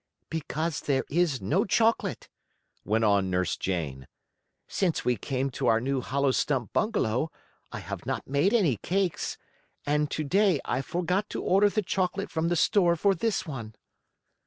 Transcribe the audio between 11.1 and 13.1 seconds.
to order the chocolate from the store